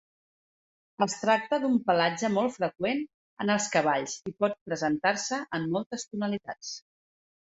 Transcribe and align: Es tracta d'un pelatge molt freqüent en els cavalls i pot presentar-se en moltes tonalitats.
Es 1.05 1.15
tracta 1.23 1.59
d'un 1.63 1.75
pelatge 1.89 2.31
molt 2.37 2.55
freqüent 2.55 3.03
en 3.45 3.53
els 3.57 3.67
cavalls 3.75 4.15
i 4.31 4.35
pot 4.45 4.57
presentar-se 4.71 5.39
en 5.59 5.71
moltes 5.75 6.07
tonalitats. 6.09 6.73